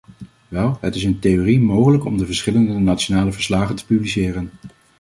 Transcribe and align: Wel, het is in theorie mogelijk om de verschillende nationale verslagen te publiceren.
Wel, 0.47 0.77
het 0.81 0.95
is 0.95 1.03
in 1.03 1.19
theorie 1.19 1.59
mogelijk 1.59 2.05
om 2.05 2.17
de 2.17 2.25
verschillende 2.25 2.73
nationale 2.79 3.31
verslagen 3.31 3.75
te 3.75 3.85
publiceren. 3.85 4.49